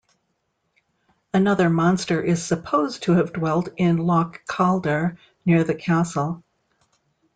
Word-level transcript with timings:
Another 1.31 1.69
monster 1.69 2.23
is 2.23 2.43
supposed 2.43 3.03
to 3.03 3.11
have 3.11 3.33
dwelt 3.33 3.69
in 3.77 3.97
Loch 3.97 4.41
Calder 4.47 5.19
near 5.45 5.63
the 5.63 5.75
castle. 5.75 6.43